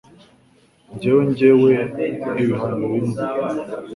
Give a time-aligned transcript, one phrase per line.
[0.99, 1.71] Jyewe Njyewe
[2.41, 3.21] ibihano bimwe